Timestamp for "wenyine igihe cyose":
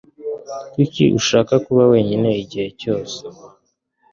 1.91-3.17